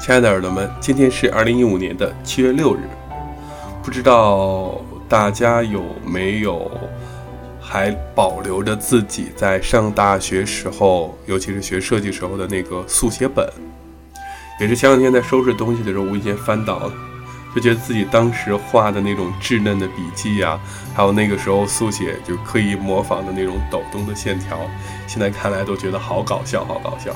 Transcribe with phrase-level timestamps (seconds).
[0.00, 2.88] 亲爱的耳朵们，今天是二零一五年的七月六日，
[3.82, 6.70] 不知道大家有没有
[7.60, 13.46] 还保留着自己在上大学时候，尤其是学设计时候的那个速写本？
[14.58, 16.92] 也是前两天在收拾东西的时候无意间翻到了，
[17.54, 20.58] 就觉得自己当时画的那种稚嫩的笔记呀，
[20.94, 24.58] 还有那个时候速写就刻意模仿的那种抖动的线条，
[25.06, 27.14] 现在看来都觉得好搞笑，好搞笑，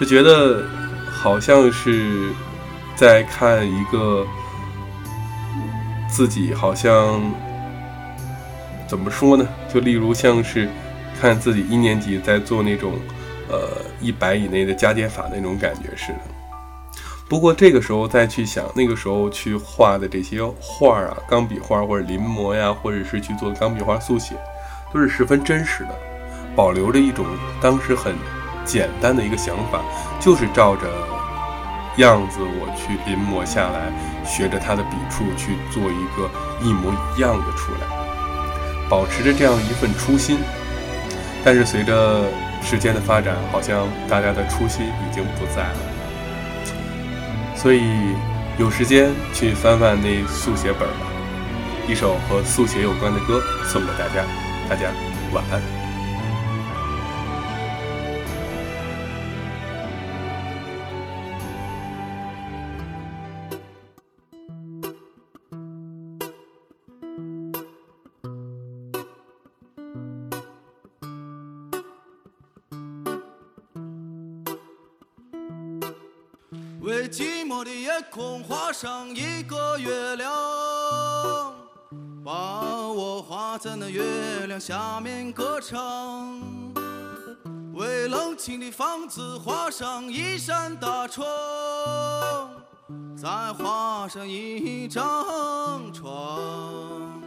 [0.00, 0.64] 就觉得。
[1.20, 2.30] 好像是
[2.94, 4.24] 在看一个
[6.08, 7.20] 自己，好像
[8.86, 9.46] 怎么说呢？
[9.68, 10.68] 就例如像是
[11.20, 12.92] 看自己一年级在做那种
[13.48, 16.20] 呃一百以内的加减法那种感觉似的。
[17.28, 24.36] 不过这个时候再去想，那个时候去画的这些画啊，钢笔画或者临摹呀，或者是去做钢笔画速写，
[24.94, 25.90] 都是十分真实的，
[26.54, 27.26] 保留着一种
[27.60, 28.14] 当时很。
[28.64, 29.82] 简单的一个想法，
[30.20, 30.86] 就是照着
[31.96, 33.90] 样子我去临摹下来，
[34.24, 37.86] 学着他的笔触去做一个一模一样的出来，
[38.88, 40.38] 保持着这样一份初心。
[41.44, 42.24] 但是随着
[42.62, 45.78] 时间的发展，好像大家的初心已经不在了。
[47.54, 47.82] 所以
[48.58, 51.06] 有时间去翻翻那速写本吧，
[51.88, 54.24] 一首和速写有关的歌送给大家，
[54.68, 54.88] 大家
[55.32, 55.77] 晚安。
[76.88, 80.32] 为寂寞的夜空画上一个月亮，
[82.24, 86.40] 把我画在那月亮下面歌唱。
[87.74, 91.26] 为冷清的房子画上一扇大窗，
[93.14, 97.20] 再画上一张床，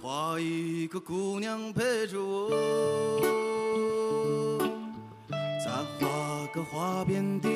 [0.00, 2.48] 画一个姑娘陪着我。
[5.64, 7.48] 再画个花边的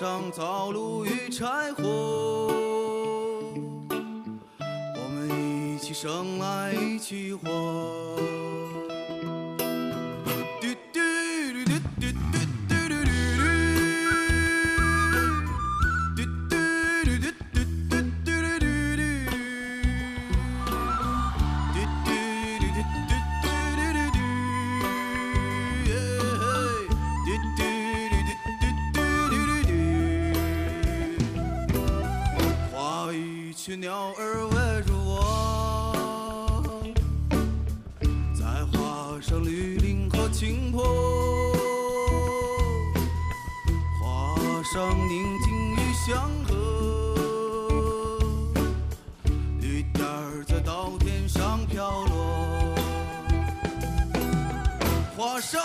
[0.00, 1.82] 上灶炉与柴火，
[4.96, 8.16] 我们一起生来一起活。
[33.62, 34.56] 群鸟儿围
[34.86, 36.72] 着我，
[38.32, 40.82] 再画上绿林和青坡，
[44.00, 46.54] 画上宁静与祥和，
[49.60, 52.74] 绿点儿在稻田上飘落，
[55.14, 55.60] 画上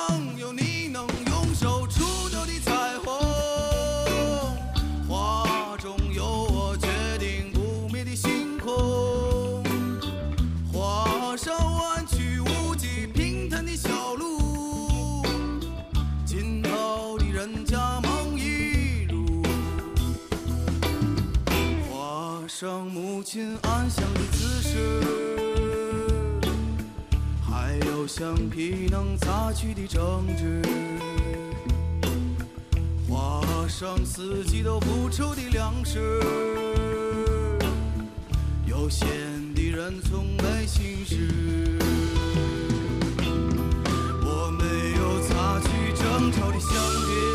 [22.47, 24.77] 上母亲安详的姿势，
[27.41, 30.61] 还有橡皮能擦去的争执，
[33.09, 35.99] 画上四季都不愁的粮食，
[38.67, 39.07] 悠闲
[39.55, 41.79] 的人从没心事。
[44.23, 46.69] 我没有擦去争吵的橡
[47.05, 47.34] 皮，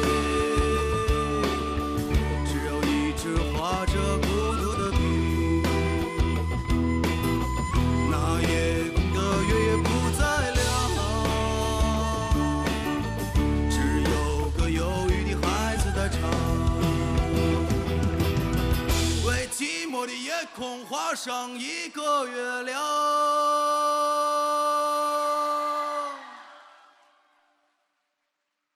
[20.56, 24.19] 空画上一个月亮。